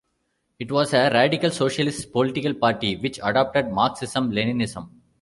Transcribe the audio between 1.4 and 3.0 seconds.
socialist political party,